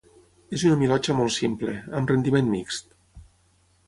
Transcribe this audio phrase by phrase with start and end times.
[0.59, 2.91] És una milotxa molt simple, amb rendiment mixt.